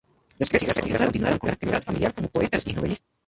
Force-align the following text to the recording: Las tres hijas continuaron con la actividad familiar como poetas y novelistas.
Las 0.39 0.49
tres 0.49 0.63
hijas 0.63 1.03
continuaron 1.03 1.37
con 1.37 1.45
la 1.49 1.53
actividad 1.53 1.83
familiar 1.83 2.11
como 2.11 2.27
poetas 2.29 2.65
y 2.65 2.73
novelistas. 2.73 3.07